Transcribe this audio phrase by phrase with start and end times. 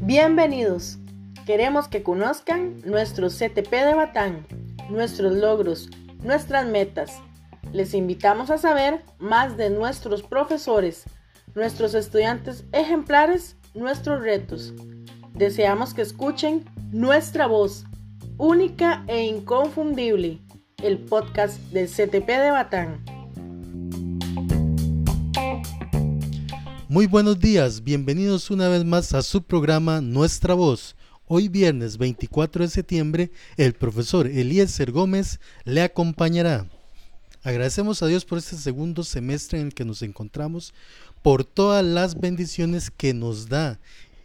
[0.00, 0.98] Bienvenidos.
[1.46, 4.46] Queremos que conozcan nuestro CTP de Batán,
[4.88, 5.90] nuestros logros,
[6.22, 7.20] nuestras metas.
[7.72, 11.04] Les invitamos a saber más de nuestros profesores,
[11.54, 14.72] nuestros estudiantes ejemplares, nuestros retos.
[15.32, 17.84] Deseamos que escuchen nuestra voz,
[18.38, 20.38] única e inconfundible,
[20.82, 23.13] el podcast del CTP de Batán.
[26.94, 30.94] Muy buenos días, bienvenidos una vez más a su programa Nuestra Voz.
[31.26, 36.68] Hoy viernes 24 de septiembre, el profesor Eliezer Gómez le acompañará.
[37.42, 40.72] Agradecemos a Dios por este segundo semestre en el que nos encontramos,
[41.20, 43.80] por todas las bendiciones que nos da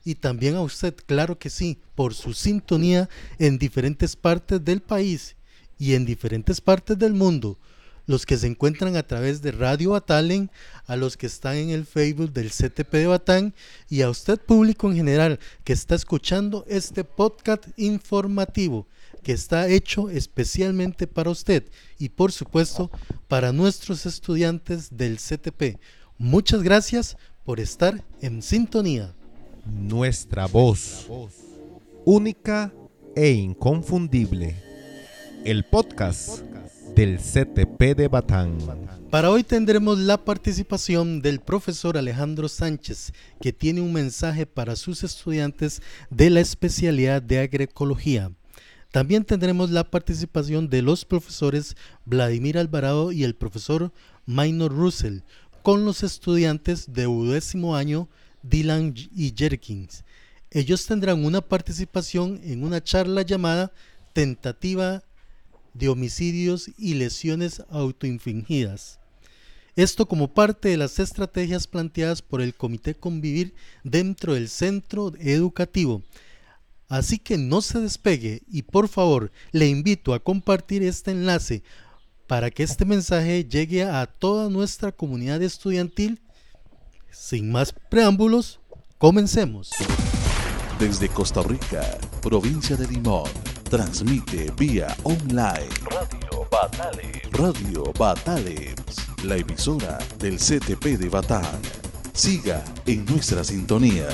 [0.06, 5.36] y también a usted, claro que sí, por su sintonía en diferentes partes del país
[5.80, 7.58] y en diferentes partes del mundo
[8.10, 10.50] los que se encuentran a través de Radio Batalen,
[10.88, 13.54] a los que están en el Facebook del CTP de Batán
[13.88, 18.88] y a usted público en general que está escuchando este podcast informativo
[19.22, 22.90] que está hecho especialmente para usted y por supuesto
[23.28, 25.80] para nuestros estudiantes del CTP.
[26.18, 27.16] Muchas gracias
[27.46, 29.14] por estar en sintonía.
[29.68, 31.08] Nuestra voz,
[32.06, 32.74] única
[33.16, 34.56] e inconfundible.
[35.46, 36.49] El podcast
[37.00, 38.58] del CTP de Batán.
[39.10, 45.06] Para hoy tendremos la participación del profesor Alejandro Sánchez, que tiene un mensaje para sus
[45.06, 48.34] estudiantes de la especialidad de agroecología.
[48.92, 53.94] También tendremos la participación de los profesores Vladimir Alvarado y el profesor
[54.26, 55.20] Minor Russell,
[55.64, 58.10] con los estudiantes de undécimo año
[58.44, 60.04] Dylan y Jerkins.
[60.52, 63.72] Ellos tendrán una participación en una charla llamada
[64.12, 65.02] Tentativa
[65.74, 69.00] de homicidios y lesiones autoinfligidas.
[69.76, 73.54] Esto como parte de las estrategias planteadas por el Comité Convivir
[73.84, 76.04] dentro del centro educativo.
[76.90, 81.64] Así que no se despegue y por favor le invito a compartir este enlace
[82.28, 86.22] para que este mensaje llegue a toda nuestra comunidad estudiantil.
[87.12, 88.60] Sin más preámbulos,
[88.98, 89.72] comencemos.
[90.80, 91.82] Desde Costa Rica,
[92.22, 93.30] provincia de Limón
[93.70, 95.68] Transmite vía online.
[95.92, 97.32] Radio Batales.
[97.34, 98.76] Radio Batales.
[99.26, 101.44] La emisora del CTP de Batán.
[102.14, 104.08] Siga en nuestra sintonía.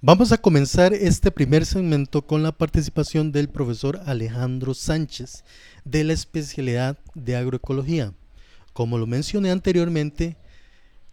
[0.00, 5.42] Vamos a comenzar este primer segmento con la participación del profesor Alejandro Sánchez
[5.84, 8.14] de la especialidad de agroecología.
[8.72, 10.36] Como lo mencioné anteriormente,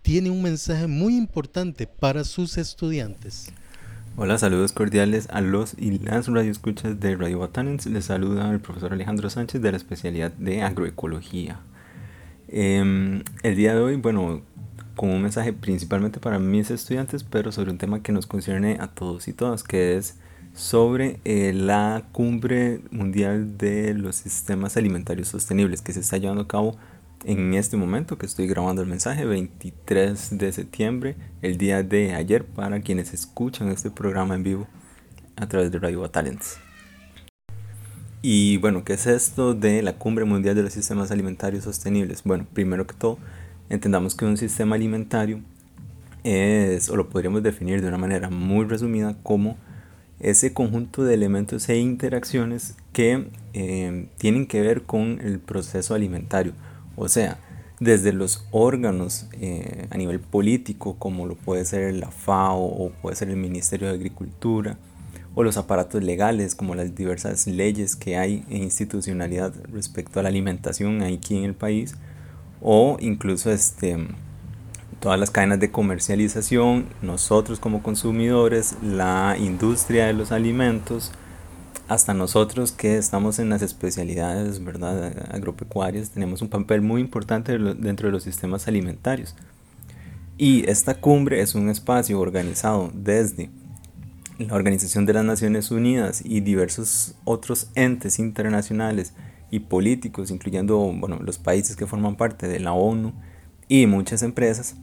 [0.04, 3.52] tiene un mensaje muy importante para sus estudiantes.
[4.18, 7.86] Hola, saludos cordiales a los y las radioescuchas de Radio Botanens.
[7.88, 11.62] Les saluda el profesor Alejandro Sánchez de la especialidad de agroecología.
[12.50, 14.42] Em, el día de hoy, bueno,
[14.96, 18.88] con un mensaje principalmente para mis estudiantes, pero sobre un tema que nos concierne a
[18.88, 20.18] todos y todas, que es
[20.54, 26.48] sobre eh, la cumbre mundial de los sistemas alimentarios sostenibles que se está llevando a
[26.48, 26.78] cabo
[27.26, 32.46] en este momento que estoy grabando el mensaje, 23 de septiembre, el día de ayer,
[32.46, 34.68] para quienes escuchan este programa en vivo
[35.36, 36.58] a través de Radio Talents.
[38.22, 42.24] Y bueno, ¿qué es esto de la Cumbre Mundial de los Sistemas Alimentarios Sostenibles?
[42.24, 43.18] Bueno, primero que todo,
[43.70, 45.42] entendamos que un sistema alimentario
[46.24, 49.58] es, o lo podríamos definir de una manera muy resumida, como
[50.20, 56.54] ese conjunto de elementos e interacciones que eh, tienen que ver con el proceso alimentario
[56.96, 57.40] o sea,
[57.80, 63.16] desde los órganos eh, a nivel político, como lo puede ser la FAO o puede
[63.16, 64.78] ser el Ministerio de Agricultura,
[65.36, 70.30] o los aparatos legales, como las diversas leyes que hay en institucionalidad respecto a la
[70.30, 71.96] alimentación aquí en el país,
[72.62, 73.98] o incluso este,
[75.00, 81.12] todas las cadenas de comercialización, nosotros como consumidores, la industria de los alimentos,
[81.88, 85.28] hasta nosotros que estamos en las especialidades ¿verdad?
[85.34, 89.36] agropecuarias tenemos un papel muy importante dentro de los sistemas alimentarios.
[90.38, 93.50] Y esta cumbre es un espacio organizado desde
[94.40, 99.14] la Organización de las Naciones Unidas y diversos otros entes internacionales
[99.52, 103.14] y políticos, incluyendo bueno, los países que forman parte de la ONU
[103.68, 104.76] y muchas empresas,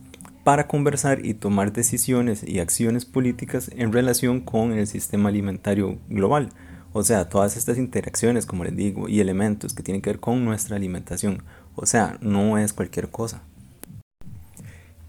[0.44, 6.50] para conversar y tomar decisiones y acciones políticas en relación con el sistema alimentario global
[6.92, 10.44] o sea, todas estas interacciones, como les digo, y elementos que tienen que ver con
[10.44, 11.42] nuestra alimentación.
[11.76, 13.42] O sea, no es cualquier cosa.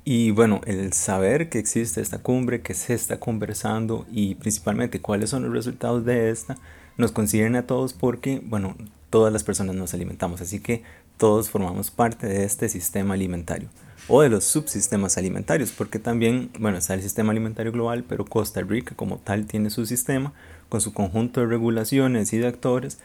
[0.04, 5.30] Y bueno, el saber que existe esta cumbre, que se está conversando y principalmente cuáles
[5.30, 6.58] son los resultados de esta,
[6.98, 8.76] nos concierne a todos porque, bueno,
[9.10, 10.42] todas las personas nos alimentamos.
[10.42, 10.84] Así que
[11.18, 13.70] todos formamos parte de este sistema alimentario
[14.08, 18.62] o de los subsistemas alimentarios, porque también, bueno, está el sistema alimentario global, pero Costa
[18.62, 20.34] Rica como tal tiene su sistema
[20.72, 22.98] con su conjunto de regulaciones y de actores,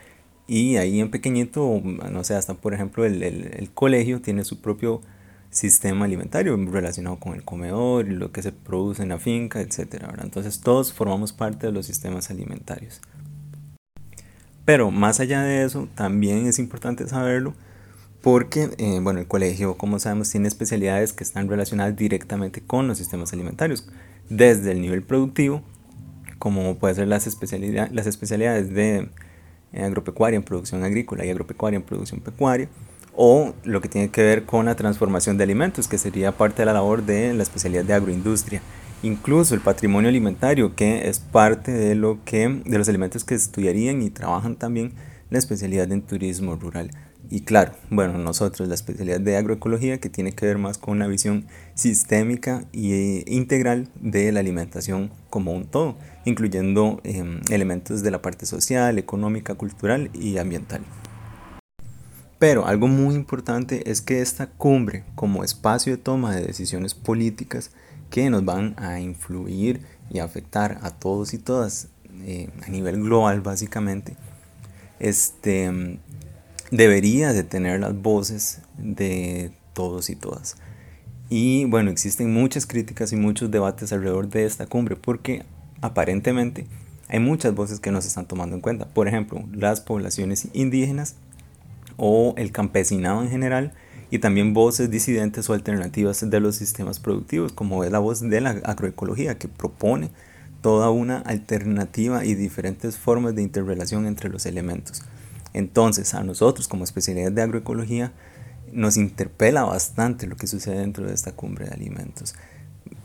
[0.46, 5.00] y ahí en pequeñito, no sé, hasta por ejemplo el, el, colegio tiene su propio
[5.50, 10.04] sistema alimentario relacionado con el comedor lo que se produce en la finca, etc.
[10.22, 13.00] Entonces todos formamos parte de los sistemas alimentarios.
[14.64, 17.54] Pero más allá de eso, también es importante saberlo
[18.22, 22.98] porque, eh, bueno, el colegio, como sabemos, tiene especialidades que están relacionadas directamente con los
[22.98, 23.88] sistemas alimentarios,
[24.30, 25.64] desde el nivel productivo,
[26.38, 29.08] como puede ser las, especialidades, las especialidades de
[29.72, 32.68] eh, agropecuaria en producción agrícola y agropecuaria en producción pecuaria,
[33.14, 36.66] o lo que tiene que ver con la transformación de alimentos, que sería parte de
[36.66, 38.60] la labor de la especialidad de agroindustria.
[39.02, 44.02] Incluso el patrimonio alimentario, que es parte de, lo que, de los elementos que estudiarían
[44.02, 44.92] y trabajan también
[45.30, 46.90] la especialidad en turismo rural.
[47.28, 51.08] Y claro, bueno, nosotros la especialidad de agroecología que tiene que ver más con una
[51.08, 58.22] visión sistémica e integral de la alimentación como un todo, incluyendo em, elementos de la
[58.22, 60.82] parte social, económica, cultural y ambiental.
[62.38, 67.70] Pero algo muy importante es que esta cumbre como espacio de toma de decisiones políticas
[68.10, 69.80] que nos van a influir
[70.10, 71.88] y afectar a todos y todas
[72.24, 74.16] eh, a nivel global básicamente,
[74.98, 75.98] este,
[76.70, 80.56] debería de tener las voces de todos y todas.
[81.28, 85.44] Y bueno, existen muchas críticas y muchos debates alrededor de esta cumbre porque
[85.80, 86.66] aparentemente
[87.08, 88.86] hay muchas voces que no se están tomando en cuenta.
[88.86, 91.16] Por ejemplo, las poblaciones indígenas
[91.96, 93.72] o el campesinado en general
[94.10, 98.40] y también voces disidentes o alternativas de los sistemas productivos, como es la voz de
[98.40, 100.10] la agroecología que propone
[100.62, 105.02] toda una alternativa y diferentes formas de interrelación entre los elementos.
[105.56, 108.12] Entonces, a nosotros como especialidad de agroecología
[108.72, 112.34] nos interpela bastante lo que sucede dentro de esta cumbre de alimentos.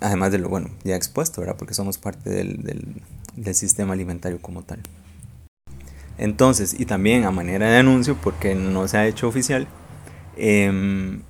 [0.01, 1.55] Además de lo bueno, ya expuesto, ¿verdad?
[1.57, 4.79] Porque somos parte del, sistema alimentario como tal.
[6.17, 9.65] Entonces, y también a manera de anuncio, porque no se ha hecho oficial,
[10.35, 11.21] em,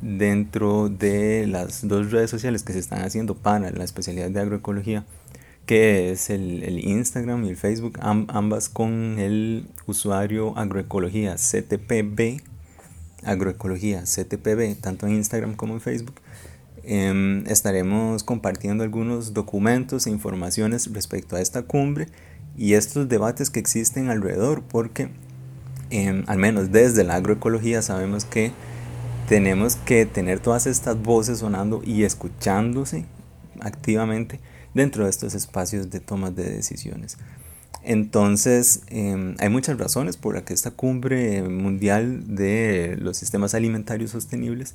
[0.00, 5.04] dentro de las dos redes sociales que se están haciendo para la especialidad de agroecología,
[5.70, 12.40] que es el, Instagram y el Facebook, ambas con el usuario agroecología CTPB,
[13.22, 16.16] agroecología CTPB, tanto en Instagram como en Facebook.
[16.82, 22.08] Em, estaremos compartiendo algunos documentos e informaciones respecto a esta cumbre
[22.58, 25.10] y estos debates que existen alrededor, porque
[25.90, 28.50] em, al menos desde la agroecología sabemos que
[29.28, 33.04] tenemos que tener todas estas voces sonando y escuchándose
[33.60, 34.40] activamente
[34.74, 37.16] dentro de estos espacios de tomas de decisiones.
[37.82, 44.10] Entonces, em, hay muchas razones por las que esta cumbre mundial de los sistemas alimentarios
[44.10, 44.74] sostenibles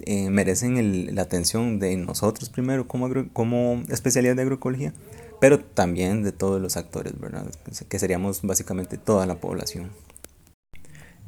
[0.00, 4.92] eh, merecen la atención de nosotros primero como, como especialidad de agroecología,
[5.40, 7.46] pero también de todos los actores, ¿verdad?
[7.88, 9.90] Que seríamos básicamente toda la población.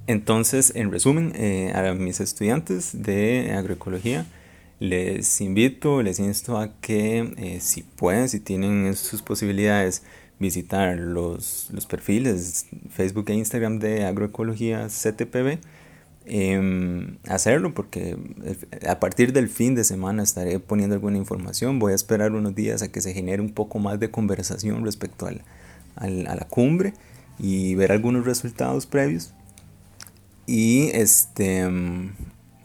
[0.07, 4.27] Entonces, en resumen, eh, a mis estudiantes de agroecología,
[4.81, 10.03] les invito, les insto a que eh, si pueden, si tienen sus posibilidades,
[10.38, 15.59] visitar los, perfiles Facebook e Instagram de Agroecología CTPB,
[16.26, 21.78] em, hacerlo porque eh, a partir del fin de semana estaré poniendo alguna información.
[21.78, 25.26] Voy a esperar unos días a que se genere un poco más de conversación respecto
[25.26, 25.43] al,
[25.97, 26.95] a la cumbre
[27.38, 29.33] y ver algunos resultados previos.
[30.47, 31.69] Y este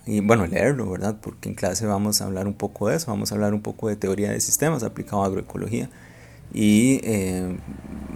[0.10, 1.18] y bueno, leerlo, ¿verdad?
[1.22, 3.90] Porque en clase vamos a hablar un poco de eso, vamos a hablar un poco
[3.90, 5.90] de teoría de sistemas aplicado a agroecología.
[6.52, 7.58] Y eh,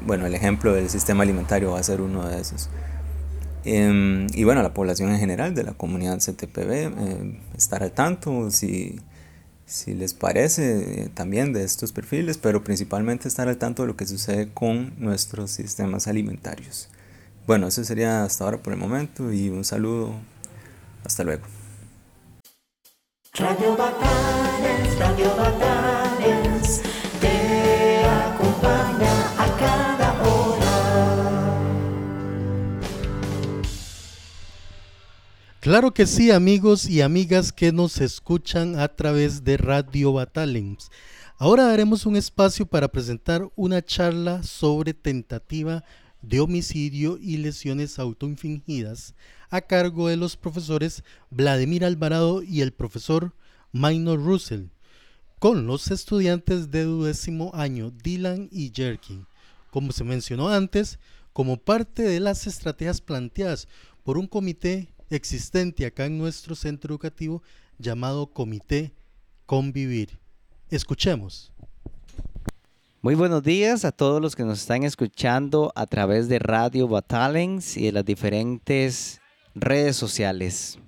[0.05, 2.69] bueno, el ejemplo del sistema alimentario va a ser uno de esos.
[3.63, 8.50] Em, y bueno, la población en general de la comunidad CTPB, eh, estar al tanto
[8.50, 9.00] si,
[9.65, 13.95] si les parece eh, también de estos perfiles, pero principalmente estar al tanto de lo
[13.95, 16.89] que sucede con nuestros sistemas alimentarios.
[17.45, 20.13] Bueno, eso sería hasta ahora por el momento y un saludo.
[21.05, 21.62] Hasta luego.
[23.35, 26.83] Radio Batanes, Radio Batanes,
[27.19, 31.63] te acompaña a cada hora.
[35.61, 40.91] Claro que sí, amigos y amigas que nos escuchan a través de Radio Batalens.
[41.39, 45.83] Ahora daremos un espacio para presentar una charla sobre tentativa
[46.21, 49.15] de homicidio y lesiones autoinfligidas
[49.53, 53.36] a cargo de los profesores Vladimir Alvarado y el profesor
[53.72, 54.69] Minor Russell,
[55.38, 59.24] con los estudiantes de duodécimo año Dylan y Jerky,
[59.69, 60.98] como se mencionó antes,
[61.33, 63.67] como parte de las estrategias planteadas
[64.03, 67.43] por un comité existente acá en nuestro centro educativo
[67.77, 68.91] llamado Comité
[69.45, 70.17] Convivir.
[70.72, 71.51] Escuchemos.
[73.03, 77.77] Muy buenos días a todos los que nos están escuchando a través de Radio Batalens
[77.77, 79.19] y de las diferentes
[79.55, 80.79] redes sociales.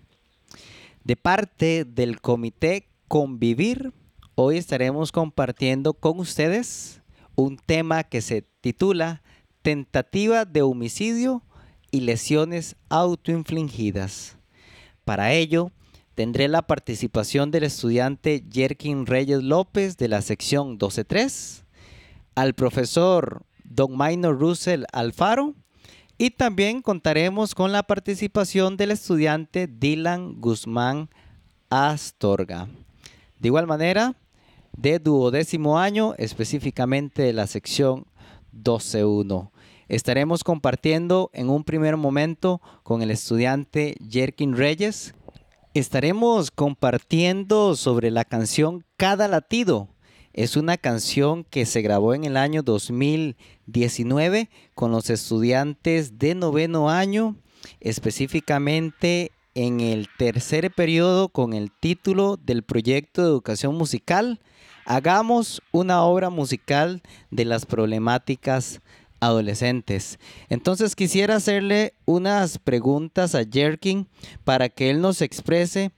[1.03, 3.93] De parte del Comité Convivir,
[4.36, 7.01] hoy estaremos compartiendo con ustedes
[7.36, 9.22] un tema que se titula
[9.62, 11.43] Tentativa de homicidio
[11.91, 14.38] y lesiones autoinfligidas.
[15.03, 15.72] Para ello,
[16.15, 21.63] tendré la participación del estudiante Jerkin Reyes López de la sección 12.3,
[22.36, 25.55] al profesor Don Minor Russell Alfaro
[26.17, 31.10] y también contaremos con la participación del estudiante Dylan Guzmán
[31.69, 32.67] Astorga.
[33.39, 34.15] De igual manera,
[34.77, 38.05] de duodécimo año, específicamente de la sección
[38.53, 39.51] 12.1.
[39.88, 45.13] Estaremos compartiendo en un primer momento con el estudiante Jerkin Reyes.
[45.74, 49.89] Estaremos compartiendo sobre la canción Cada Latido.
[50.35, 56.89] Es una canción que se grabó en el año 2019 con los estudiantes de noveno
[56.89, 57.37] año,
[57.79, 64.41] específicamente en el tercer periodo con el título del proyecto de educación musical.
[64.83, 67.01] Hagamos una obra musical
[67.31, 68.81] de las problemáticas
[69.21, 70.19] adolescentes.
[70.49, 74.09] Entonces quisiera hacerle unas preguntas a Jerkin
[74.43, 75.93] para que él nos exprese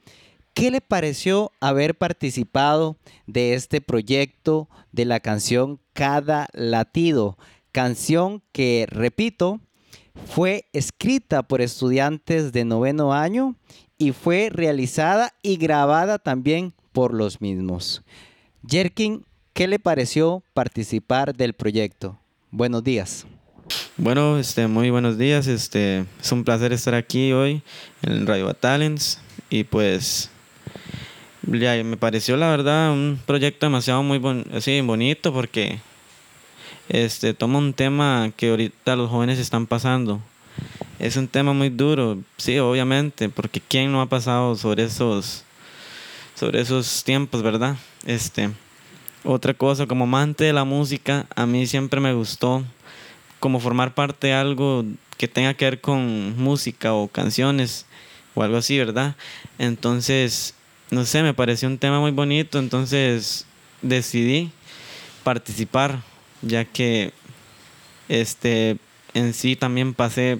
[0.57, 2.97] qué le pareció haber participado
[3.27, 7.37] de este proyecto de la canción Cada Latido,
[7.71, 9.59] canción que, repito,
[10.25, 13.55] fue escrita por estudiantes de noveno año
[13.99, 18.01] y fue realizada y grabada también por los mismos.
[18.67, 19.23] Jerkin,
[19.53, 22.17] ¿qué le pareció participar del proyecto?
[22.49, 23.27] Buenos días.
[23.95, 25.45] Bueno, este, muy buenos días.
[25.45, 27.61] Este, es un placer estar aquí hoy
[28.01, 29.19] en Radio Talents
[29.51, 30.31] y pues
[31.47, 34.21] me pareció la verdad un proyecto demasiado muy
[34.53, 35.79] así, bonito porque
[36.89, 40.21] este toma un tema que ahorita los jóvenes están pasando.
[40.99, 45.43] Es un tema muy duro, sí, obviamente, porque quién no ha pasado sobre esos
[46.35, 47.77] sobre esos tiempos, ¿verdad?
[48.05, 48.49] Este
[49.23, 52.63] otra cosa, como amante de la música, a mí siempre me gustó
[53.39, 54.85] como formar parte de algo
[55.17, 57.85] que tenga que ver con música o canciones
[58.35, 59.15] o algo así, ¿verdad?
[59.57, 60.53] Entonces,
[60.91, 63.45] no sé, me pareció un tema muy bonito, entonces
[63.81, 64.51] decidí
[65.23, 66.01] participar,
[66.41, 67.13] ya que
[68.09, 68.77] este
[69.13, 70.39] en sí también pasé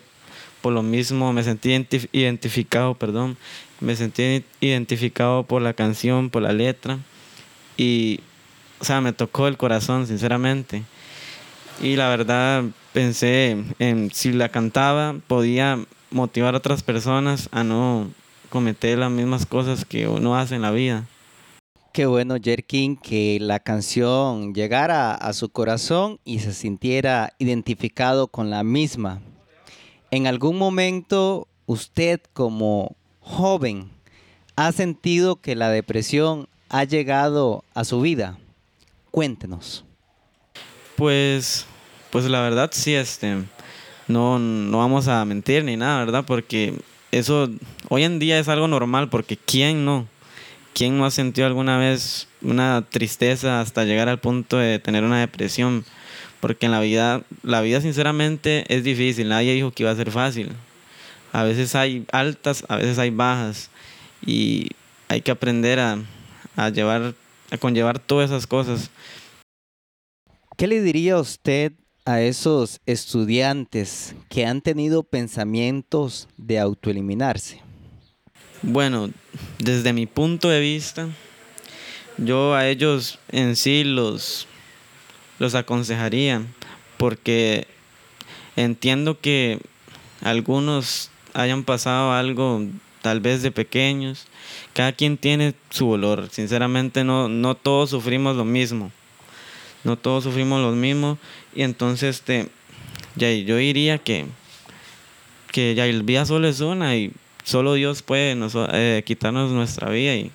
[0.62, 1.72] por lo mismo, me sentí
[2.12, 3.38] identificado, perdón,
[3.80, 7.00] me sentí identificado por la canción, por la letra
[7.76, 8.22] y
[8.80, 10.84] o sea, me tocó el corazón, sinceramente.
[11.82, 12.64] Y la verdad
[12.94, 18.10] pensé en si la cantaba podía motivar a otras personas a no
[18.50, 21.06] cometer las mismas cosas que uno hace en la vida.
[21.94, 28.50] Qué bueno, Jerkin, que la canción llegara a su corazón y se sintiera identificado con
[28.50, 29.22] la misma.
[30.12, 33.90] ¿En algún momento usted como joven
[34.56, 38.38] ha sentido que la depresión ha llegado a su vida?
[39.10, 39.84] Cuéntenos.
[40.96, 41.66] Pues,
[42.12, 43.44] pues la verdad sí, este,
[44.08, 46.24] no, no vamos a mentir ni nada, ¿verdad?
[46.28, 46.80] Porque
[47.12, 47.50] eso
[47.90, 50.08] hoy en día es algo normal, porque ¿quién no?
[50.74, 55.20] ¿Quién no ha sentido alguna vez una tristeza hasta llegar al punto de tener una
[55.20, 55.86] depresión?
[56.40, 60.12] Porque en la vida, la vida sinceramente es difícil, nadie dijo que iba a ser
[60.12, 60.52] fácil.
[61.34, 63.70] A veces hay altas, a veces hay bajas
[64.26, 64.70] y
[65.08, 65.98] hay que aprender a,
[66.56, 67.16] a llevar
[67.52, 68.90] a conllevar todas esas cosas.
[70.58, 71.74] ¿Qué le diría usted
[72.08, 77.62] a esos estudiantes que han tenido pensamientos de autoeliminarse?
[78.62, 79.10] Bueno,
[79.60, 81.10] desde mi punto de vista,
[82.18, 84.48] yo a ellos en sí los,
[85.38, 86.46] los aconsejaría
[86.96, 87.68] porque
[88.56, 89.60] entiendo que
[90.22, 92.64] algunos hayan pasado algo
[93.02, 94.28] tal vez de pequeños.
[94.72, 96.30] Cada quien tiene su dolor.
[96.32, 98.94] Sinceramente no, no todos sufrimos lo mismo.
[99.84, 101.18] No todos sufrimos lo mismo.
[101.56, 102.50] Y entonces este,
[103.16, 104.26] ya, yo diría que,
[105.52, 107.12] que ya el vida solo es una y
[107.44, 108.38] solo Dios puede
[108.74, 110.32] eh, quitarnos nuestra vida y,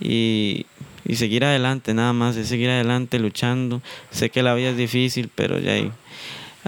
[0.00, 0.66] y,
[1.04, 3.82] y, seguir adelante, nada más, de seguir adelante luchando.
[4.10, 5.74] Sé que la vida es difícil, pero ya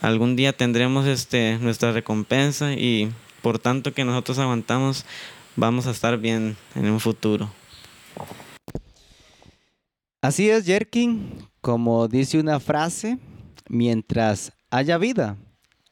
[0.00, 3.12] algún día tendremos este, nuestra recompensa y
[3.42, 5.04] por tanto que nosotros aguantamos,
[5.56, 7.52] vamos a estar bien en un futuro.
[10.22, 13.18] Así es, Jerkin, como dice una frase,
[13.68, 15.36] mientras haya vida,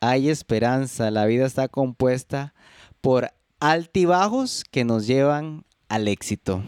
[0.01, 1.11] hay esperanza.
[1.13, 2.53] La vida está compuesta
[3.01, 6.63] por altibajos que nos llevan al éxito.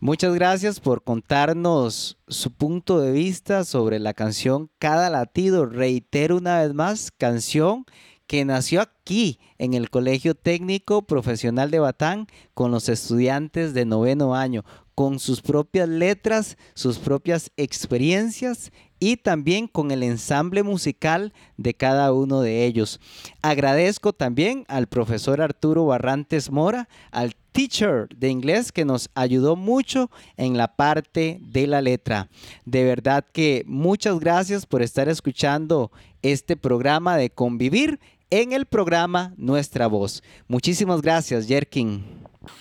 [0.00, 5.64] Muchas gracias por contarnos su punto de vista sobre la canción Cada latido.
[5.64, 7.86] Reitero una vez más, canción
[8.26, 14.34] que nació aquí en el Colegio Técnico Profesional de Batán con los estudiantes de noveno
[14.34, 21.74] año, con sus propias letras, sus propias experiencias y también con el ensamble musical de
[21.74, 23.00] cada uno de ellos.
[23.42, 30.10] Agradezco también al profesor Arturo Barrantes Mora, al teacher de inglés que nos ayudó mucho
[30.36, 32.28] en la parte de la letra.
[32.64, 35.90] De verdad que muchas gracias por estar escuchando
[36.22, 37.98] este programa de convivir
[38.32, 40.22] en el programa Nuestra Voz.
[40.48, 42.02] Muchísimas gracias, Jerkin.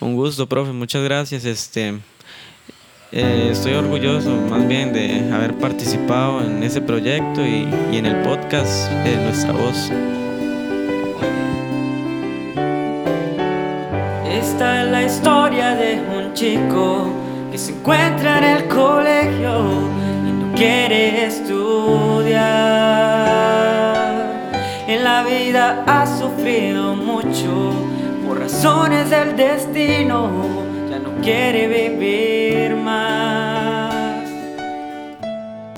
[0.01, 1.46] Un gusto, profe, muchas gracias.
[1.46, 1.98] Este,
[3.13, 8.22] eh, estoy orgulloso más bien de haber participado en ese proyecto y, y en el
[8.22, 9.90] podcast de Nuestra Voz.
[14.30, 17.13] Esta es la historia de un chico
[17.50, 19.72] que se encuentra en el colegio
[20.28, 23.11] y no quiere estudiar.
[25.22, 27.74] La vida ha sufrido mucho
[28.25, 30.32] por razones del destino,
[30.90, 34.28] ya no quiere vivir más.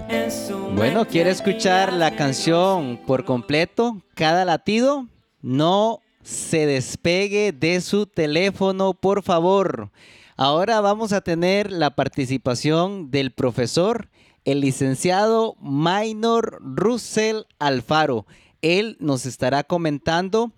[0.08, 3.98] En su Bueno, ¿quiere escuchar la canción por completo?
[4.16, 5.08] Cada latido.
[5.42, 9.92] No se despegue de su teléfono, por favor.
[10.38, 14.08] Ahora vamos a tener la participación del profesor,
[14.46, 18.26] el licenciado Minor Russell Alfaro.
[18.64, 20.52] Él nos estará comentando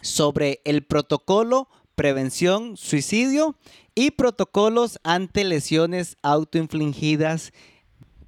[0.00, 3.56] sobre el protocolo prevención suicidio
[3.96, 7.52] y protocolos ante lesiones autoinfligidas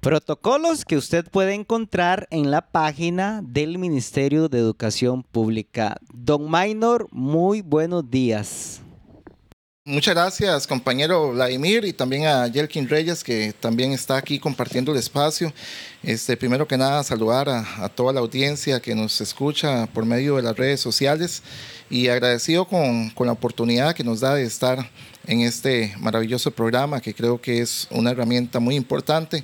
[0.03, 5.95] Protocolos que usted puede encontrar en la página del Ministerio de Educación Pública.
[6.13, 8.82] Don Minor, muy buenos días.
[9.85, 14.97] Muchas gracias, compañero Vladimir, y también a Yelkin Reyes, que también está aquí compartiendo el
[14.97, 15.51] espacio.
[16.01, 20.37] Este, primero que nada, saludar a, a toda la audiencia que nos escucha por medio
[20.37, 21.43] de las redes sociales
[21.89, 24.89] y agradecido con, con la oportunidad que nos da de estar
[25.27, 29.43] en este maravilloso programa, que creo que es una herramienta muy importante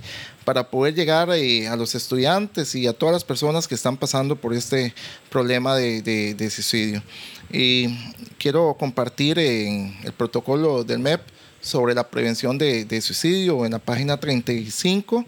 [0.49, 4.35] para poder llegar eh, a los estudiantes y a todas las personas que están pasando
[4.35, 4.95] por este
[5.29, 7.03] problema de, de- de suicidio.
[7.53, 7.87] Y
[8.39, 11.21] quiero compartir en el protocolo del MEP
[11.61, 15.23] sobre la prevención de, de suicidio en la página 35.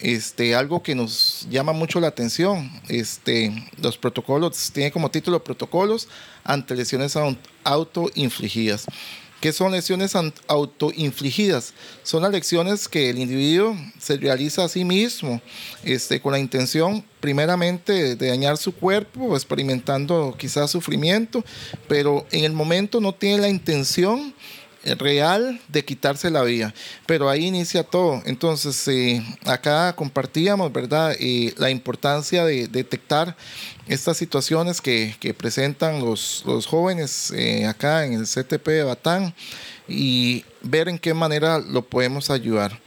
[0.00, 3.50] Este, algo que nos llama mucho la atención, este,
[3.80, 6.08] los protocolos, tiene como título protocolos
[6.44, 8.84] ante lesiones au- autoinfligidas.
[9.40, 10.14] ¿Qué son lesiones
[10.48, 11.72] autoinfligidas?
[12.02, 15.40] Son las lesiones que el individuo se realiza a sí mismo
[15.84, 21.44] este, con la intención primeramente de dañar su cuerpo, experimentando quizás sufrimiento,
[21.86, 24.34] pero en el momento no tiene la intención
[24.94, 26.74] real de quitarse la vida.
[27.06, 28.22] Pero ahí inicia todo.
[28.26, 33.36] Entonces, eh, acá compartíamos, ¿verdad?, Eh, la importancia de detectar
[33.86, 39.34] estas situaciones que, presentan los, jóvenes eh, acá en el CTP de Batán
[39.88, 42.78] y ver en qué manera lo podemos ayudar.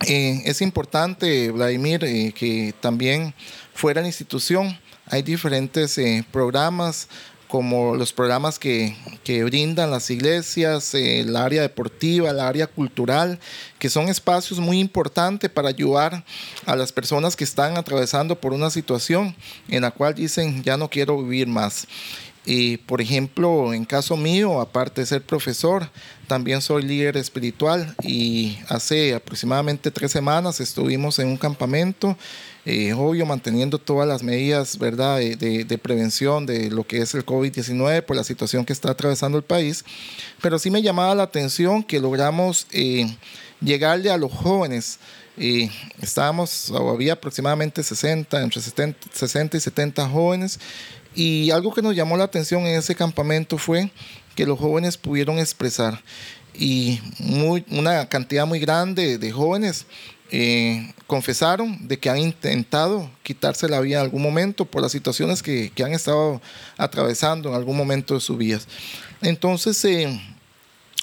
[0.00, 2.00] Es importante, Vladimir,
[2.34, 3.34] que también
[3.74, 4.78] fuera la institución
[5.10, 5.98] hay diferentes
[6.30, 7.08] programas
[7.48, 13.40] como los programas que, que brindan las iglesias, eh, el área deportiva, el área cultural,
[13.78, 16.24] que son espacios muy importantes para ayudar
[16.66, 19.34] a las personas que están atravesando por una situación
[19.68, 21.88] en la cual dicen, ya no quiero vivir más.
[22.50, 25.90] Y por ejemplo, en caso mío, aparte de ser profesor,
[26.28, 32.16] también soy líder espiritual y hace aproximadamente tres semanas estuvimos en un campamento,
[32.64, 35.18] eh, obvio manteniendo todas las medidas ¿verdad?
[35.18, 38.90] De, de- de prevención de lo que es el COVID-19 por la situación que está
[38.92, 39.84] atravesando el país,
[40.40, 43.14] pero sí me llamaba la atención que logramos eh,
[43.60, 44.98] llegarle a los jóvenes.
[45.40, 45.70] Eh,
[46.02, 50.58] estábamos, había aproximadamente 60, entre 70, 60 y 70 jóvenes
[51.18, 53.90] y algo que nos llamó la atención en ese campamento fue
[54.36, 56.00] que los jóvenes pudieron expresar
[56.54, 57.00] y
[57.70, 59.86] una cantidad muy grande de jóvenes
[60.30, 65.42] eh, confesaron de que han intentado quitarse la vida en algún momento por las situaciones
[65.42, 66.40] que, que han estado
[66.76, 68.68] atravesando en algún momento de sus vidas.
[69.20, 70.20] Entonces, eh,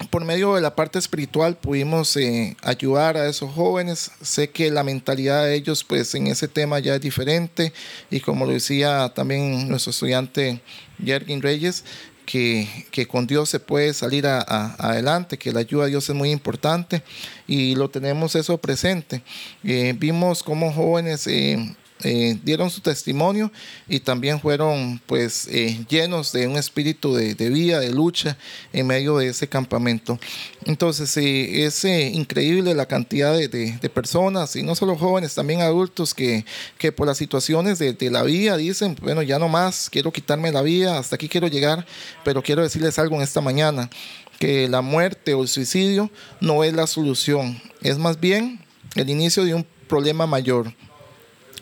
[0.09, 4.11] por medio de la parte espiritual pudimos eh, ayudar a esos jóvenes.
[4.21, 7.71] Sé que la mentalidad de ellos pues en ese tema ya es diferente
[8.11, 10.61] y como lo decía también nuestro estudiante
[11.03, 11.85] Jergin Reyes,
[12.25, 14.41] que, que con Dios se puede salir a-
[14.79, 17.01] adelante, que la ayuda de Dios es muy importante
[17.47, 19.21] y lo tenemos eso presente.
[19.63, 21.25] Eh, vimos como jóvenes...
[21.27, 21.73] eh,
[22.07, 23.51] eh, dieron su testimonio
[23.87, 28.37] y también fueron pues eh, llenos de un espíritu de, de, vida, de lucha
[28.73, 30.19] en medio de ese campamento.
[30.65, 36.45] Entonces es increíble la cantidad de, de, personas y no solo jóvenes, también adultos que,
[36.77, 40.61] que por las situaciones de, la vida dicen, bueno, ya no más, quiero quitarme la
[40.61, 41.87] vida, hasta aquí quiero llegar,
[42.23, 43.89] pero quiero decirles algo en esta mañana
[44.37, 48.59] que la muerte o el suicidio no es la solución, es más bien
[48.93, 50.71] el inicio de un problema mayor.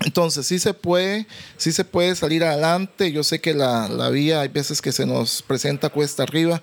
[0.05, 3.11] Entonces, sí se puede, sí se puede salir adelante.
[3.11, 6.61] Yo sé que la, la vía hay veces que se nos presenta cuesta arriba,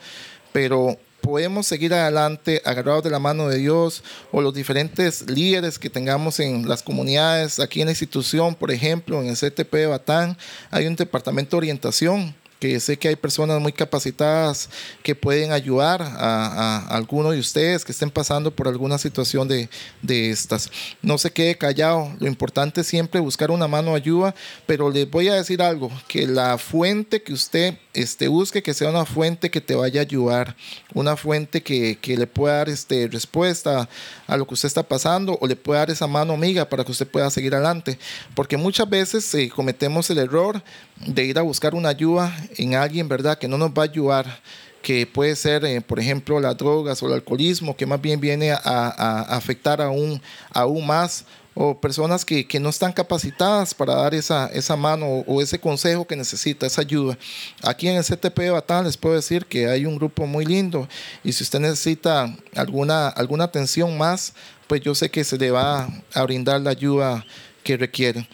[0.52, 5.90] pero podemos seguir adelante agarrados de la mano de Dios o los diferentes líderes que
[5.90, 10.36] tengamos en las comunidades, aquí en la institución, por ejemplo, en el CTP de Batán,
[10.70, 14.68] hay un departamento de orientación que sé que hay personas muy capacitadas
[15.02, 19.70] que pueden ayudar a, a, alguno de ustedes que estén pasando por alguna situación de,
[20.02, 20.70] de, estas.
[21.00, 24.34] No se quede callado, lo importante es siempre buscar una mano ayuda,
[24.66, 28.90] pero les voy a decir algo, que la fuente que usted este, busque que sea
[28.90, 30.54] una fuente que te vaya a ayudar,
[30.92, 33.88] una fuente que, que le pueda dar este, respuesta
[34.26, 36.92] a lo que usted está pasando o le pueda dar esa mano amiga para que
[36.92, 37.98] usted pueda seguir adelante,
[38.34, 40.62] porque muchas veces eh, cometemos el error
[41.06, 43.38] de ir a buscar una ayuda en alguien, ¿verdad?
[43.38, 44.40] Que no nos va a ayudar,
[44.82, 48.52] que puede ser, eh, por ejemplo, las drogas o el alcoholismo, que más bien viene
[48.52, 50.20] a, afectar aún,
[50.52, 55.42] aún más o personas que, que, no están capacitadas para dar esa, esa mano o,
[55.42, 57.18] ese consejo que necesita, esa ayuda.
[57.62, 60.88] Aquí en el CTP de Batán les puedo decir que hay un grupo muy lindo
[61.24, 64.32] y si usted necesita alguna, alguna atención más,
[64.68, 67.26] pues yo sé que se le va a brindar la ayuda
[67.64, 68.26] que requiere.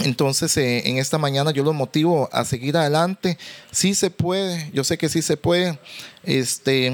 [0.00, 3.38] Entonces, eh, en esta mañana yo los motivo a seguir adelante.
[3.70, 5.78] Sí se puede, yo sé que sí se puede.
[6.22, 6.92] Este,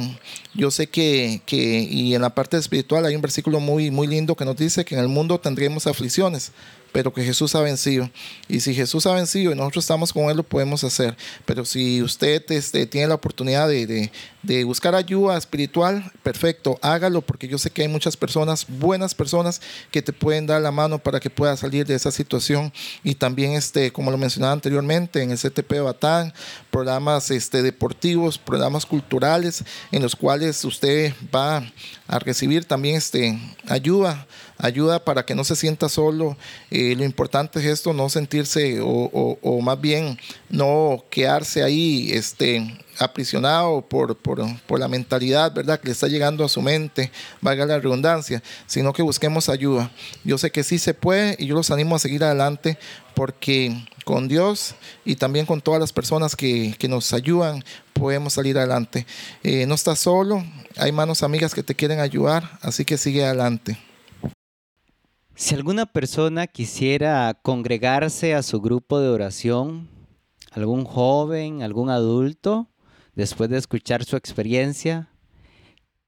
[0.55, 4.37] yo sé que, que, y en la parte espiritual hay un versículo muy, muy lindo
[4.37, 6.53] que nos dice que en el mundo tendremos aflicciones,
[6.93, 8.09] pero que Jesús ha vencido.
[8.49, 11.17] Y si Jesús ha vencido y nosotros estamos con Él, lo podemos hacer.
[11.47, 14.11] Pero si usted este, tiene la oportunidad de,
[14.43, 19.63] de, buscar ayuda espiritual, perfecto, hágalo, porque yo sé que hay muchas personas, buenas personas,
[19.91, 22.73] que te pueden dar la mano para que puedas salir de esa situación.
[23.03, 26.35] Y también, este, como lo mencionaba anteriormente, en el CTP Batán,
[26.71, 31.65] programas este, deportivos, programas culturales, en los cuales usted va
[32.07, 34.27] a recibir también este, ayuda
[34.63, 36.37] ayuda para que no se sienta solo.
[36.71, 43.83] Eh, lo importante es esto, no sentirse o, más bien no quedarse ahí este, aprisionado
[43.83, 45.81] por, por, la mentalidad, ¿verdad?
[45.81, 49.91] Que le está llegando a su mente, valga la redundancia, sino que busquemos ayuda.
[50.25, 52.79] Yo sé que sí se puede y yo los animo a seguir adelante
[53.15, 59.07] porque con Dios y también con todas las personas que, nos ayudan podemos salir adelante.
[59.43, 60.45] Eh, no estás solo,
[60.77, 63.79] hay manos amigas que te quieren ayudar, así que sigue adelante.
[65.43, 69.89] Si alguna persona quisiera congregarse a su grupo de oración,
[70.53, 72.69] algún joven, algún adulto,
[73.17, 75.09] después de escuchar su experiencia,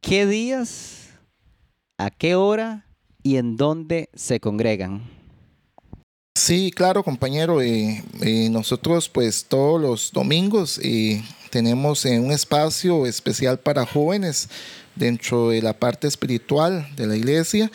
[0.01, 1.09] ¿qué días,
[1.99, 2.87] a qué hora
[3.25, 5.03] y en dónde se congregan?
[6.39, 7.61] Sí, claro, compañero.
[7.61, 14.49] Eh, eh, nosotros pues todos los domingos eh, tenemos un espacio especial para jóvenes
[14.95, 17.69] dentro de la parte espiritual de la iglesia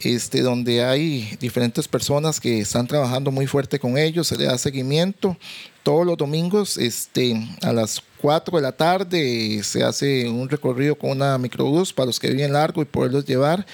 [0.00, 4.58] este, donde hay diferentes personas que están trabajando muy fuerte con ellos, se le da
[4.58, 5.36] seguimiento.
[5.82, 11.10] Todos los domingos este, a las 4 de la tarde se hace un recorrido con
[11.10, 13.64] una microbús para los que viven largo y poderlos llevar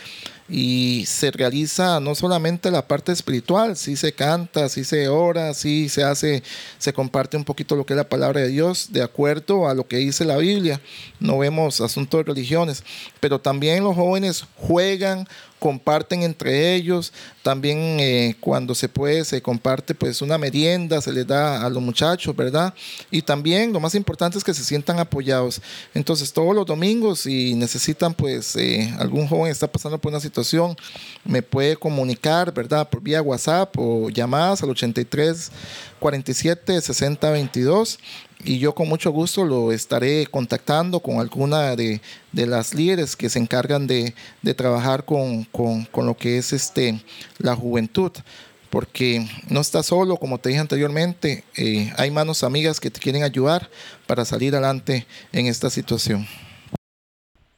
[0.53, 5.89] y se realiza no solamente la parte espiritual, sí se canta, sí se ora, sí
[5.89, 6.43] se hace,
[6.79, 9.87] se comparte un poquito lo que es la palabra de Dios de acuerdo a lo
[9.87, 10.81] que dice la Biblia.
[11.21, 12.85] No vemos asuntos de religiones,
[13.19, 15.27] pero también los jóvenes juegan,
[15.63, 17.13] comparten entre ellos,
[17.45, 21.81] también eh, cuando se puede se comparte pues una merienda, se les da a los
[21.81, 22.75] muchachos, ¿verdad?
[23.13, 25.63] Y también lo más importante es que se sientan apoyados.
[25.95, 30.75] Entonces todos los domingos si necesitan pues eh, algún joven está pasando por una situación,
[31.25, 32.91] me puede comunicar, ¿verdad?
[32.91, 35.53] Por vía WhatsApp o llamadas al 83
[36.01, 38.01] 47 60 22
[38.45, 42.01] y yo con mucho gusto lo estaré contactando con alguna de,
[42.33, 44.15] las líderes que se encargan de,
[44.57, 45.47] trabajar con,
[45.95, 47.01] lo que es este,
[47.39, 48.13] la juventud.
[48.71, 53.23] Porque no estás solo, como te dije anteriormente, eh, hay manos amigas que te quieren
[53.23, 53.69] ayudar
[54.07, 56.27] para salir adelante en esta situación.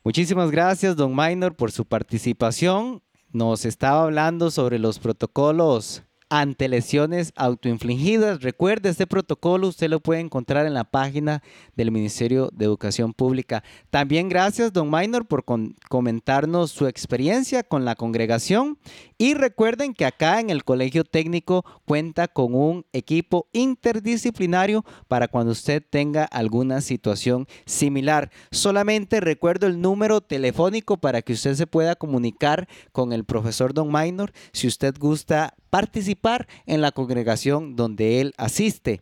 [0.03, 3.01] Muchísimas gracias, don Minor, por su participación.
[3.31, 6.03] Nos estaba hablando sobre los protocolos
[6.35, 8.43] ante lesiones autoinfligidas.
[8.43, 11.45] Recuerde, este protocolo usted lo puede encontrar en la página
[11.77, 13.63] del Ministerio de Educación Pública.
[13.91, 15.45] También gracias, don Minor, por
[15.89, 18.79] comentarnos su experiencia con la congregación.
[19.17, 25.53] Y recuerden que acá en el Colegio Técnico cuenta con un equipo interdisciplinario para cuando
[25.53, 28.33] usted tenga alguna situación similar.
[28.51, 33.93] Solamente recuerdo el número telefónico para que usted se pueda comunicar con el profesor Don
[33.93, 36.24] Minor si usted gusta participar
[36.67, 39.01] en la congregación donde él asiste.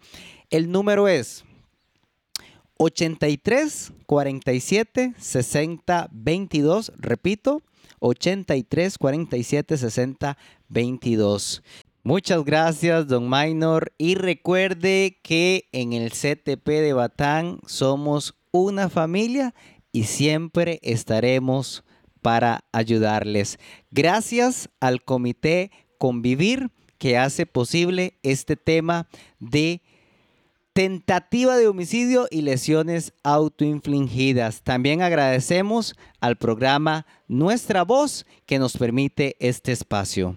[0.51, 1.45] El número es
[2.79, 6.93] 83 47 60 22.
[6.99, 7.63] Repito,
[8.01, 11.63] 83 47 60 22.
[12.05, 13.93] Muchas gracias, don Minor.
[13.99, 19.55] Y recuerde que en el CTP de Batán somos una familia
[19.93, 21.85] y siempre estaremos
[22.21, 23.59] para ayudarles.
[23.93, 26.71] Gracias al Comité Convivir
[27.03, 29.09] que hace posible este tema
[29.41, 29.83] de
[30.73, 34.63] tentativa de homicidio y lesiones autoinfligidas.
[34.63, 40.37] También agradecemos al programa Nuestra Voz que nos permite este espacio.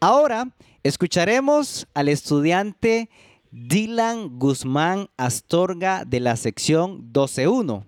[0.00, 0.48] Ahora
[0.82, 3.08] escucharemos al estudiante
[3.52, 7.84] Dylan Guzmán Astorga de la sección 12.1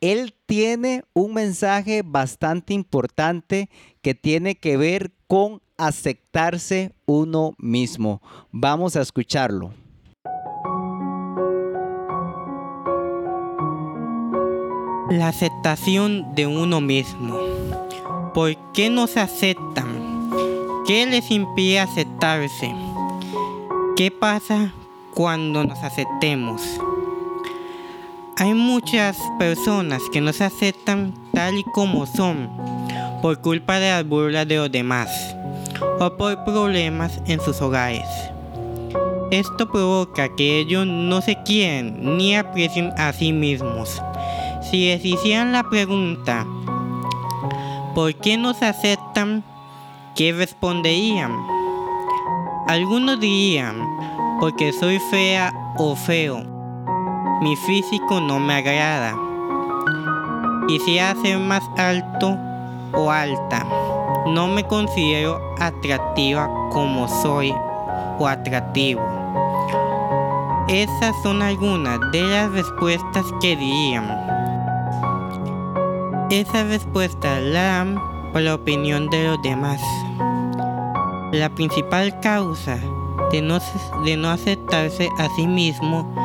[0.00, 3.68] él tiene un mensaje bastante importante
[4.02, 8.20] que tiene que ver con aceptarse uno mismo.
[8.50, 9.72] Vamos a escucharlo.
[15.10, 17.38] La aceptación de uno mismo.
[18.34, 20.30] ¿Por qué no se aceptan?
[20.86, 22.74] ¿Qué les impide aceptarse?
[23.96, 24.72] ¿Qué pasa
[25.14, 26.78] cuando nos aceptemos?
[28.40, 32.48] Hay muchas personas que no se aceptan tal y como son
[33.20, 35.34] por culpa de las burlas de los demás
[35.98, 38.06] o por problemas en sus hogares.
[39.32, 44.00] Esto provoca que ellos no se quieren ni aprecien a sí mismos.
[44.70, 46.46] Si les hicieran la pregunta,
[47.92, 49.42] ¿por qué no se aceptan?
[50.14, 51.36] ¿Qué responderían?
[52.68, 53.82] Algunos dirían,
[54.38, 56.57] porque soy fea o feo
[57.40, 59.14] mi físico no me agrada.
[60.66, 62.36] Quisiera ser más alto
[62.92, 63.64] o alta.
[64.26, 67.54] No me considero atractiva como soy
[68.18, 69.00] o atractivo.
[70.68, 74.06] Esas son algunas de las respuestas que dirían.
[76.30, 79.80] Esas respuestas la dan por la opinión de los demás.
[81.32, 82.78] La principal causa
[83.30, 83.58] de no,
[84.04, 86.17] de no aceptarse a sí mismo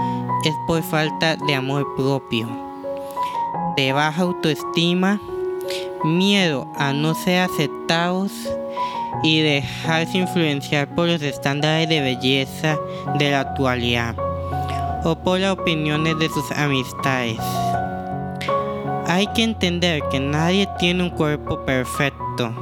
[0.46, 2.48] es por falta de amor propio,
[3.78, 5.22] de baja autoestima,
[6.04, 8.32] miedo a no ser aceptados
[9.24, 12.78] y dejarse influenciar por los estándares de belleza
[13.18, 14.16] de la actualidad
[15.06, 17.38] o por las opiniones de sus amistades.
[19.08, 22.54] Hay que entender que nadie tiene un cuerpo perfecto,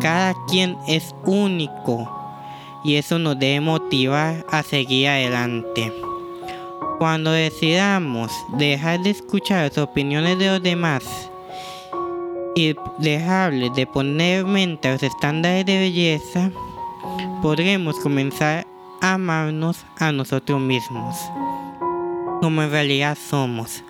[0.00, 2.10] cada quien es único
[2.84, 5.90] y eso nos debe motivar a seguir adelante.
[6.98, 11.04] Cuando decidamos dejar de escuchar las opiniones de los demás
[12.54, 16.52] y dejarles de poner mente a los estándares de belleza,
[17.42, 18.64] podremos comenzar
[19.00, 21.16] a amarnos a nosotros mismos,
[22.40, 23.82] como en realidad somos,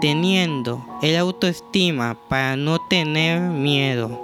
[0.00, 4.20] teniendo el autoestima para no tener miedo,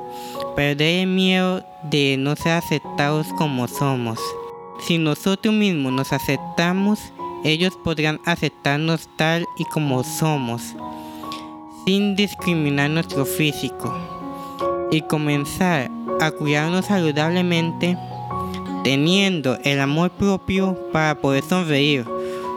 [0.55, 4.21] perder el miedo de no ser aceptados como somos.
[4.79, 7.13] Si nosotros mismos nos aceptamos,
[7.45, 10.75] ellos podrán aceptarnos tal y como somos,
[11.85, 13.93] sin discriminar nuestro físico,
[14.91, 17.97] y comenzar a cuidarnos saludablemente,
[18.85, 22.05] teniendo el amor propio para poder sonreír,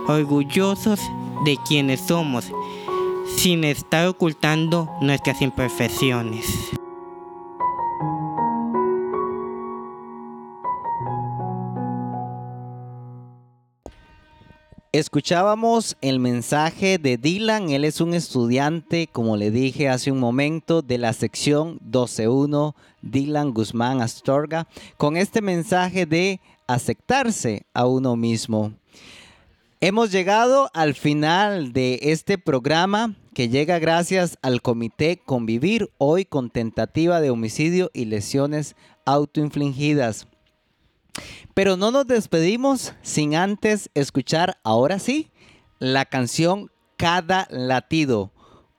[0.07, 0.99] orgullosos
[1.45, 2.51] de quienes somos,
[3.37, 6.45] sin estar ocultando nuestras imperfecciones.
[14.97, 20.81] Escuchábamos el mensaje de Dylan, él es un estudiante, como le dije hace un momento,
[20.81, 28.71] de la sección 12.1, Dylan Guzmán Astorga, con este mensaje de aceptarse a uno mismo.
[29.81, 36.49] Hemos llegado al final de este programa que llega gracias al Comité Convivir, hoy con
[36.49, 40.25] tentativa de homicidio y lesiones autoinfligidas.
[41.53, 45.31] Pero no nos despedimos sin antes escuchar, ahora sí,
[45.79, 48.31] la canción Cada Latido,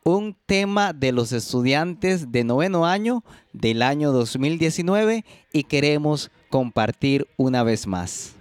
[0.05, 7.63] un tema de los estudiantes de noveno año del año 2019 y queremos compartir una
[7.63, 8.35] vez más.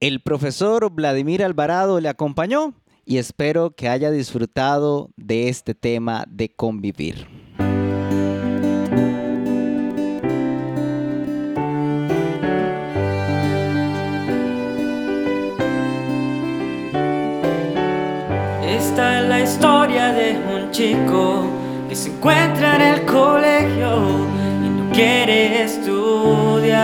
[0.00, 6.48] El profesor Vladimir Alvarado le acompañó y espero que haya disfrutado de este tema de
[6.48, 7.43] convivir.
[20.74, 21.46] Chico
[21.88, 24.26] que se encuentra en el colegio
[24.64, 26.74] y no quiere estudiar.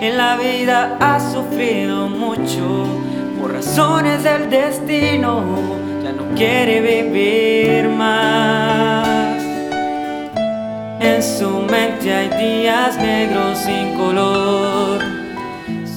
[0.00, 2.86] En la vida ha sufrido mucho
[3.40, 5.42] por razones del destino,
[6.04, 9.42] ya no quiere vivir más.
[11.00, 15.00] En su mente hay días negros sin color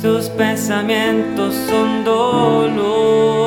[0.02, 3.44] sus pensamientos son dolor.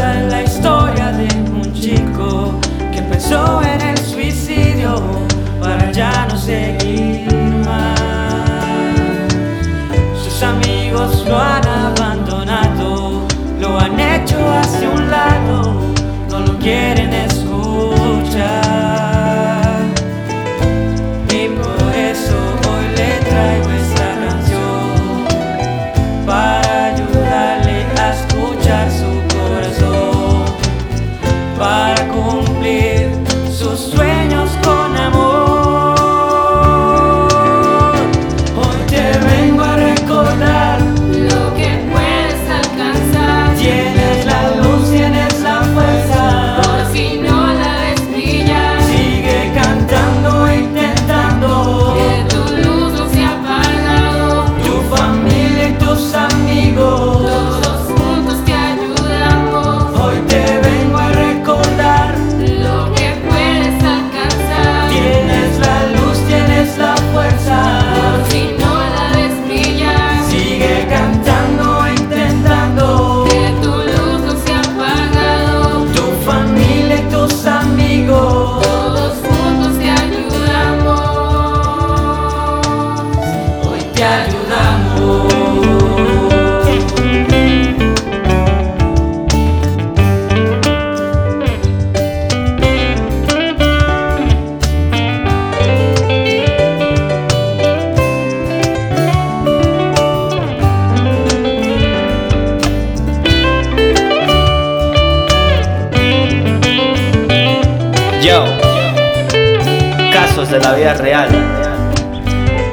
[0.00, 2.54] La historia de un chico
[2.92, 5.02] que pensó en el suicidio
[5.60, 7.26] para ya no seguir
[7.64, 7.98] más.
[10.22, 13.26] Sus amigos lo han abandonado,
[13.60, 15.74] lo han hecho hacia un lado,
[16.30, 17.12] no lo quieren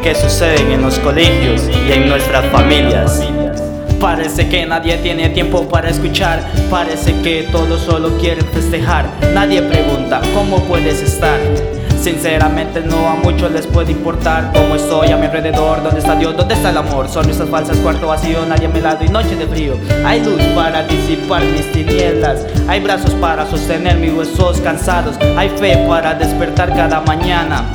[0.06, 3.24] que suceden en los colegios y en nuestras familias.
[4.00, 9.08] Parece que nadie tiene tiempo para escuchar, parece que todos solo quieren festejar.
[9.34, 11.40] Nadie pregunta cómo puedes estar.
[12.00, 16.38] Sinceramente no a muchos les puede importar cómo estoy a mi alrededor, dónde está Dios,
[16.38, 17.08] dónde está el amor.
[17.10, 19.74] Son esas falsas cuarto vacío, nadie a mi lado y noche de frío.
[20.06, 25.84] Hay luz para disipar mis tinieblas, hay brazos para sostener mis huesos cansados, hay fe
[25.88, 27.66] para despertar cada mañana.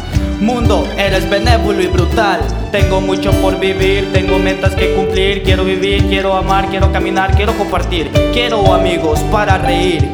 [0.40, 2.40] Mundo, eres benévolo y brutal.
[2.72, 5.42] Tengo mucho por vivir, tengo metas que cumplir.
[5.42, 8.10] Quiero vivir, quiero amar, quiero caminar, quiero compartir.
[8.32, 10.08] Quiero amigos para reír.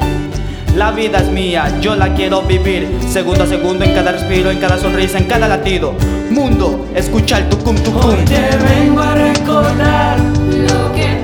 [0.75, 2.89] La vida es mía, yo la quiero vivir.
[3.09, 5.95] Segundo a segundo, en cada respiro, en cada sonrisa, en cada latido.
[6.31, 8.11] Mundo, escucha el tucum tucum.
[8.11, 11.16] Hoy te vengo a recordar Lo que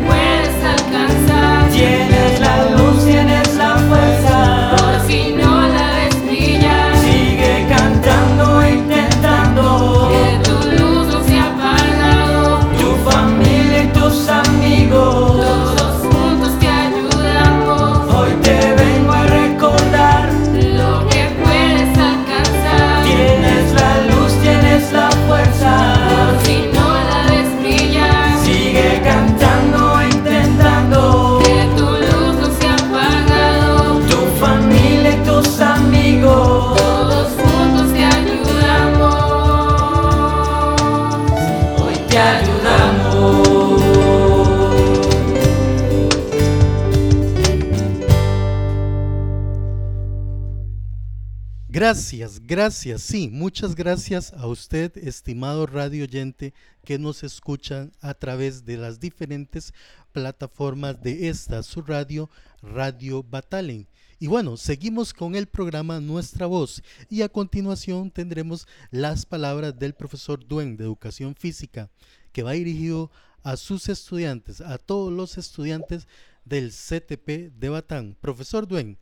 [52.45, 58.77] Gracias, sí, muchas gracias a usted, estimado radio oyente, que nos escuchan a través de
[58.77, 59.73] las diferentes
[60.11, 62.29] plataformas de esta, su radio,
[62.61, 63.87] Radio Batalen.
[64.19, 69.95] Y bueno, seguimos con el programa Nuestra Voz y a continuación tendremos las palabras del
[69.95, 71.91] profesor Duen de Educación Física,
[72.33, 73.13] que va dirigido
[73.45, 76.09] a sus estudiantes, a todos los estudiantes
[76.45, 78.17] del CTP de Batán.
[78.21, 78.99] Profesor Duen,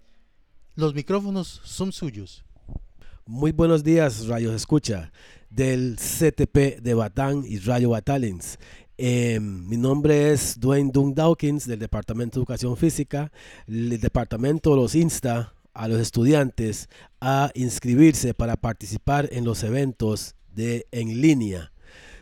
[0.74, 2.44] Los micrófonos son suyos.
[3.32, 5.12] Muy buenos días, Rayos Escucha,
[5.50, 8.58] del CTP de Batán y Rayo Batalens.
[8.98, 13.30] Eh, mi nombre es Dwayne Dung Dawkins del Departamento de Educación Física.
[13.68, 16.88] El departamento los insta a los estudiantes
[17.20, 21.70] a inscribirse para participar en los eventos de en línea.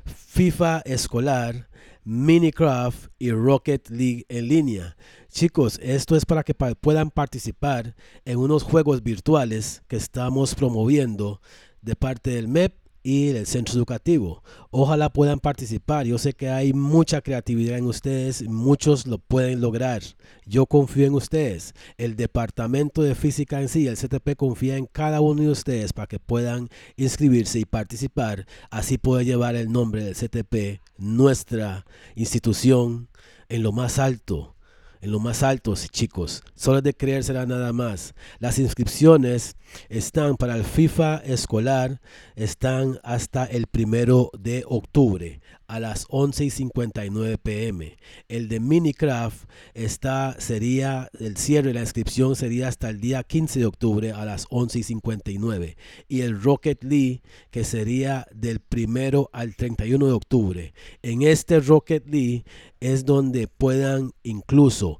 [0.04, 1.67] FIFA escolar,
[2.10, 4.96] Minecraft y Rocket League en línea.
[5.30, 7.94] Chicos, esto es para que puedan participar
[8.24, 11.42] en unos juegos virtuales que estamos promoviendo
[11.82, 12.72] de parte del MEP
[13.02, 14.42] y del centro educativo.
[14.70, 16.06] Ojalá puedan participar.
[16.06, 20.02] Yo sé que hay mucha creatividad en ustedes, muchos lo pueden lograr.
[20.46, 21.74] Yo confío en ustedes.
[21.96, 26.06] El departamento de física en sí, el CTP confía en cada uno de ustedes para
[26.06, 28.46] que puedan inscribirse y participar.
[28.70, 33.08] Así puede llevar el nombre del CTP, nuestra institución,
[33.48, 34.54] en lo más alto
[35.00, 36.42] en lo más alto, chicos.
[36.54, 38.14] Solo de creérsela nada más.
[38.38, 39.56] Las inscripciones
[39.88, 42.00] están para el FIFA escolar,
[42.36, 47.96] están hasta el primero de octubre a las 11 y 59 pm.
[48.28, 53.60] El de Minecraft está, sería, el cierre de la inscripción sería hasta el día 15
[53.60, 55.76] de octubre a las 11 y 59.
[56.08, 60.74] Y el Rocket League, que sería del primero al 31 de octubre.
[61.02, 62.44] En este Rocket League
[62.80, 64.98] es donde puedan incluso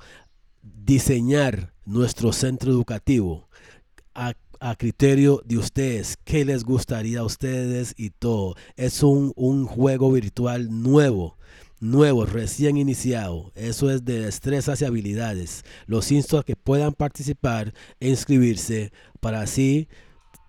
[0.62, 3.48] diseñar nuestro centro educativo
[4.60, 8.54] a criterio de ustedes, qué les gustaría a ustedes y todo.
[8.76, 11.36] Es un, un juego virtual nuevo
[11.80, 13.52] nuevo, recién iniciado.
[13.54, 15.64] Eso es de destrezas y habilidades.
[15.86, 19.88] Los insto a que puedan participar e inscribirse para así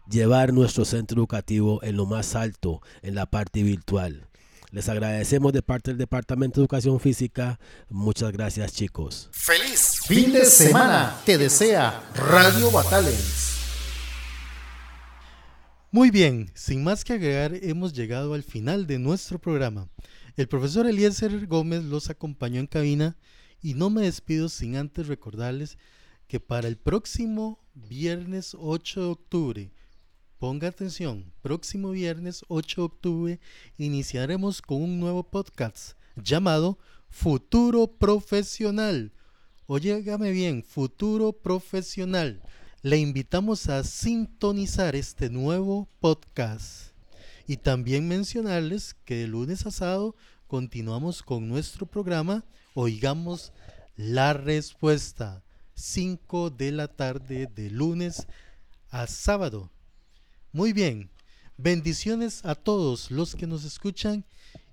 [0.10, 4.28] llevar nuestro centro educativo en lo más alto en la parte virtual.
[4.72, 7.60] Les agradecemos de parte del Departamento de Educación Física.
[7.90, 9.30] Muchas gracias chicos.
[9.32, 11.20] ¡Feliz fin de semana!
[11.26, 13.59] Te desea Radio Batalens.
[15.92, 19.90] Muy bien, sin más que agregar, hemos llegado al final de nuestro programa.
[20.38, 23.18] El profesor Eliezer Gómez los acompañó en cabina
[23.60, 25.80] y no me despido sin antes recordarles
[26.28, 29.72] que para el próximo viernes 8 de octubre,
[30.38, 33.40] ponga atención, próximo viernes 8 de octubre
[33.80, 36.78] iniciaremos con un nuevo podcast llamado
[37.10, 39.12] Futuro Profesional.
[39.66, 42.44] Óyegame bien, Futuro Profesional.
[42.82, 46.94] Le invitamos a sintonizar este nuevo podcast.
[47.46, 50.16] Y también mencionarles que de lunes a sábado
[50.48, 53.52] continuamos con nuestro programa Oigamos
[53.98, 55.44] la Respuesta.
[55.76, 58.28] 5 de la tarde de lunes
[58.92, 59.70] a sábado.
[60.54, 61.10] Muy bien.
[61.58, 64.24] Bendiciones a todos los que nos escuchan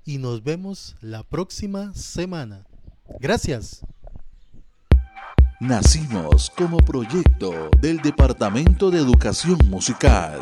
[0.05, 2.65] y nos vemos la próxima semana.
[3.19, 3.85] Gracias.
[5.61, 10.39] Nacimos como proyecto del Departamento de Educación Musical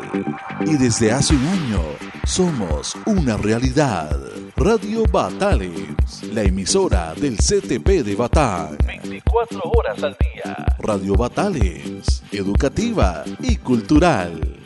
[0.65, 1.81] y desde hace un año
[2.25, 4.19] somos una realidad.
[4.57, 8.77] Radio Batalens, la emisora del CTP de Batán.
[8.85, 10.65] 24 horas al día.
[10.79, 14.64] Radio Batalens, educativa y cultural.